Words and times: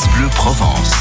France 0.00 0.16
Bleu 0.16 0.28
Provence. 0.34 0.92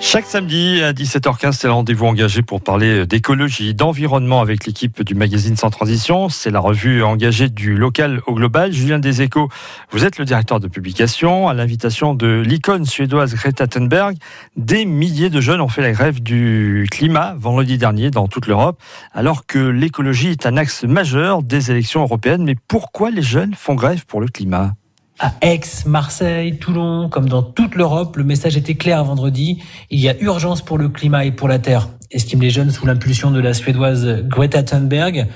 Chaque 0.00 0.24
samedi 0.24 0.80
à 0.82 0.94
17h15, 0.94 1.52
c'est 1.52 1.66
le 1.66 1.74
rendez-vous 1.74 2.06
engagé 2.06 2.40
pour 2.40 2.62
parler 2.62 3.04
d'écologie, 3.04 3.74
d'environnement 3.74 4.40
avec 4.40 4.64
l'équipe 4.64 5.02
du 5.02 5.14
magazine 5.14 5.54
Sans 5.56 5.68
Transition. 5.68 6.30
C'est 6.30 6.50
la 6.50 6.60
revue 6.60 7.02
engagée 7.02 7.50
du 7.50 7.76
local 7.76 8.22
au 8.26 8.32
global. 8.32 8.72
Julien 8.72 8.98
Deséco, 8.98 9.50
vous 9.90 10.06
êtes 10.06 10.18
le 10.18 10.24
directeur 10.24 10.58
de 10.58 10.66
publication. 10.66 11.46
À 11.48 11.52
l'invitation 11.52 12.14
de 12.14 12.42
l'icône 12.46 12.86
suédoise 12.86 13.34
Greta 13.34 13.66
Thunberg, 13.66 14.16
des 14.56 14.86
milliers 14.86 15.28
de 15.28 15.42
jeunes 15.42 15.60
ont 15.60 15.68
fait 15.68 15.82
la 15.82 15.92
grève 15.92 16.22
du 16.22 16.86
climat 16.90 17.34
vendredi 17.36 17.76
dernier 17.76 18.10
dans 18.10 18.28
toute 18.28 18.46
l'Europe, 18.46 18.80
alors 19.12 19.44
que 19.44 19.58
l'écologie 19.58 20.28
est 20.28 20.46
un 20.46 20.56
axe 20.56 20.84
majeur 20.84 21.42
des 21.42 21.70
élections 21.70 22.00
européennes. 22.00 22.44
Mais 22.44 22.56
pourquoi 22.66 23.10
les 23.10 23.20
jeunes 23.20 23.52
font 23.52 23.74
grève 23.74 24.06
pour 24.06 24.22
le 24.22 24.28
climat? 24.28 24.72
À 25.18 25.32
Aix, 25.40 25.60
Marseille, 25.86 26.58
Toulon, 26.58 27.08
comme 27.08 27.28
dans 27.28 27.42
toute 27.42 27.74
l'Europe, 27.74 28.16
le 28.16 28.24
message 28.24 28.56
était 28.56 28.74
clair 28.74 29.02
vendredi. 29.04 29.62
Il 29.90 30.00
y 30.00 30.08
a 30.08 30.20
urgence 30.20 30.62
pour 30.62 30.78
le 30.78 30.88
climat 30.88 31.24
et 31.24 31.32
pour 31.32 31.48
la 31.48 31.58
Terre, 31.58 31.88
estiment 32.10 32.42
les 32.42 32.50
jeunes 32.50 32.70
sous 32.70 32.86
l'impulsion 32.86 33.30
de 33.30 33.40
la 33.40 33.54
Suédoise 33.54 34.22
Greta 34.24 34.62
Thunberg. 34.62 35.26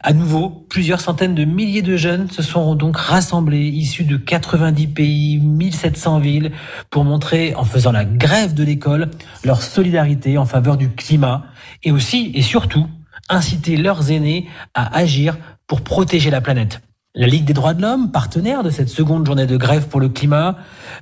À 0.00 0.12
nouveau, 0.12 0.48
plusieurs 0.48 1.00
centaines 1.00 1.34
de 1.34 1.44
milliers 1.44 1.82
de 1.82 1.96
jeunes 1.96 2.30
se 2.30 2.42
sont 2.42 2.74
donc 2.74 2.96
rassemblés, 2.96 3.66
issus 3.66 4.04
de 4.04 4.16
90 4.16 4.86
pays, 4.88 5.38
1700 5.40 6.20
villes, 6.20 6.52
pour 6.90 7.04
montrer, 7.04 7.54
en 7.54 7.64
faisant 7.64 7.92
la 7.92 8.04
grève 8.04 8.54
de 8.54 8.64
l'école, 8.64 9.10
leur 9.44 9.62
solidarité 9.62 10.38
en 10.38 10.46
faveur 10.46 10.76
du 10.76 10.90
climat 10.90 11.44
et 11.82 11.90
aussi 11.90 12.30
et 12.34 12.42
surtout 12.42 12.86
inciter 13.28 13.76
leurs 13.76 14.10
aînés 14.10 14.48
à 14.74 14.96
agir 14.96 15.36
pour 15.66 15.82
protéger 15.82 16.30
la 16.30 16.40
planète. 16.40 16.80
La 17.14 17.26
Ligue 17.26 17.46
des 17.46 17.54
droits 17.54 17.72
de 17.72 17.80
l'homme, 17.80 18.10
partenaire 18.10 18.62
de 18.62 18.68
cette 18.68 18.90
seconde 18.90 19.24
journée 19.24 19.46
de 19.46 19.56
grève 19.56 19.88
pour 19.88 19.98
le 19.98 20.10
climat, 20.10 20.56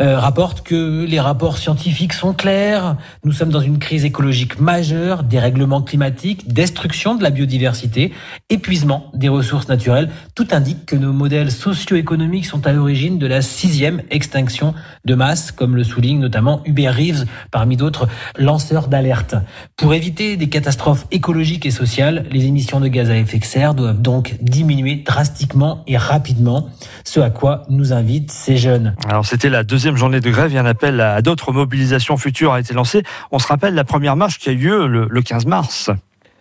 euh, 0.00 0.18
rapporte 0.18 0.62
que 0.62 1.04
les 1.04 1.20
rapports 1.20 1.58
scientifiques 1.58 2.12
sont 2.12 2.32
clairs. 2.32 2.96
Nous 3.24 3.30
sommes 3.30 3.50
dans 3.50 3.60
une 3.60 3.78
crise 3.78 4.04
écologique 4.04 4.58
majeure, 4.58 5.22
dérèglement 5.22 5.80
climatique, 5.80 6.52
destruction 6.52 7.14
de 7.14 7.22
la 7.22 7.30
biodiversité, 7.30 8.12
épuisement 8.50 9.12
des 9.14 9.28
ressources 9.28 9.68
naturelles. 9.68 10.10
Tout 10.34 10.48
indique 10.50 10.86
que 10.86 10.96
nos 10.96 11.12
modèles 11.12 11.52
socio-économiques 11.52 12.46
sont 12.46 12.66
à 12.66 12.72
l'origine 12.72 13.20
de 13.20 13.28
la 13.28 13.40
sixième 13.40 14.02
extinction 14.10 14.74
de 15.04 15.14
masse, 15.14 15.52
comme 15.52 15.76
le 15.76 15.84
souligne 15.84 16.18
notamment 16.18 16.62
Hubert 16.64 16.96
Reeves, 16.96 17.26
parmi 17.52 17.76
d'autres 17.76 18.08
lanceurs 18.36 18.88
d'alerte. 18.88 19.36
Pour 19.76 19.94
éviter 19.94 20.36
des 20.36 20.48
catastrophes 20.48 21.06
écologiques 21.12 21.64
et 21.64 21.70
sociales, 21.70 22.26
les 22.32 22.46
émissions 22.46 22.80
de 22.80 22.88
gaz 22.88 23.08
à 23.08 23.16
effet 23.16 23.38
de 23.38 23.44
serre 23.44 23.74
doivent 23.74 24.02
donc 24.02 24.36
diminuer 24.40 24.96
drastiquement 24.96 25.84
rapidement, 25.96 26.68
ce 27.04 27.20
à 27.20 27.30
quoi 27.30 27.64
nous 27.68 27.92
invitent 27.92 28.30
ces 28.30 28.56
jeunes. 28.56 28.94
Alors 29.08 29.26
c'était 29.26 29.50
la 29.50 29.64
deuxième 29.64 29.96
journée 29.96 30.20
de 30.20 30.30
grève 30.30 30.54
et 30.54 30.58
un 30.58 30.66
appel 30.66 31.00
à 31.00 31.22
d'autres 31.22 31.52
mobilisations 31.52 32.16
futures 32.16 32.52
a 32.52 32.60
été 32.60 32.74
lancé. 32.74 33.02
On 33.30 33.38
se 33.38 33.46
rappelle 33.46 33.74
la 33.74 33.84
première 33.84 34.16
marche 34.16 34.38
qui 34.38 34.48
a 34.48 34.52
eu 34.52 34.58
lieu 34.58 34.86
le 34.86 35.22
15 35.22 35.46
mars. 35.46 35.90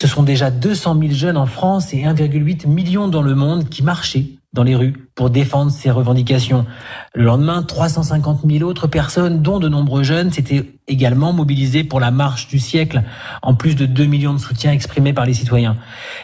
Ce 0.01 0.07
sont 0.07 0.23
déjà 0.23 0.49
200 0.49 0.97
000 0.99 1.13
jeunes 1.13 1.37
en 1.37 1.45
France 1.45 1.93
et 1.93 1.97
1,8 1.97 2.67
million 2.67 3.07
dans 3.07 3.21
le 3.21 3.35
monde 3.35 3.69
qui 3.69 3.83
marchaient 3.83 4.29
dans 4.53 4.63
les 4.63 4.75
rues 4.75 4.93
pour 5.15 5.29
défendre 5.29 5.71
ces 5.71 5.91
revendications. 5.91 6.65
Le 7.13 7.23
lendemain, 7.23 7.63
350 7.63 8.41
000 8.49 8.67
autres 8.67 8.87
personnes, 8.87 9.41
dont 9.41 9.59
de 9.59 9.69
nombreux 9.69 10.03
jeunes, 10.03 10.31
s'étaient 10.31 10.71
également 10.87 11.33
mobilisées 11.33 11.83
pour 11.83 11.99
la 11.99 12.11
marche 12.11 12.47
du 12.47 12.59
siècle, 12.59 13.03
en 13.43 13.53
plus 13.53 13.75
de 13.75 13.85
2 13.85 14.05
millions 14.05 14.33
de 14.33 14.39
soutiens 14.39 14.71
exprimés 14.71 15.13
par 15.13 15.25
les 15.25 15.35
citoyens. 15.35 15.77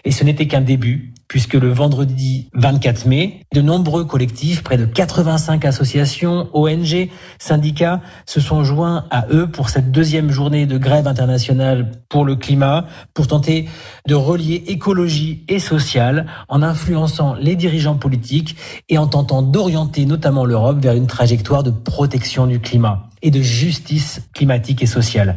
Et 0.04 0.12
ce 0.12 0.24
n'était 0.24 0.48
qu'un 0.48 0.62
début 0.62 1.14
puisque 1.28 1.56
le 1.56 1.72
vendredi 1.72 2.50
24 2.54 3.06
mai, 3.06 3.42
de 3.54 3.62
nombreux 3.62 4.06
collectifs, 4.06 4.64
près 4.64 4.78
de 4.78 4.86
85 4.86 5.66
associations, 5.66 6.50
ONG, 6.54 7.10
syndicats, 7.38 8.02
se 8.26 8.40
sont 8.40 8.64
joints 8.64 9.06
à 9.10 9.26
eux 9.32 9.48
pour 9.48 9.70
cette 9.70 9.92
deuxième 9.92 10.30
journée 10.30 10.66
de 10.66 10.78
grève 10.78 11.08
internationale 11.08 11.92
pour 12.10 12.24
le 12.24 12.36
climat, 12.36 12.86
pour 13.14 13.28
tenter 13.28 13.68
de 14.08 14.16
relier 14.16 14.64
écologie 14.68 15.44
et 15.48 15.60
sociale 15.60 16.28
en 16.48 16.64
influençant 16.64 17.36
les 17.36 17.56
dirigeants 17.56 17.98
politiques 17.98 18.56
et 18.90 18.98
en 18.98 19.08
tentant 19.08 19.42
d'orienter 19.42 20.06
notamment 20.06 20.46
l'Europe 20.46 20.80
vers 20.80 20.94
une 20.94 21.08
trajectoire 21.08 21.64
de 21.64 21.72
protection 21.72 22.48
du 22.48 22.60
climat 22.60 23.10
et 23.28 23.32
de 23.32 23.42
justice 23.42 24.22
climatique 24.34 24.82
et 24.82 24.86
sociale. 24.86 25.36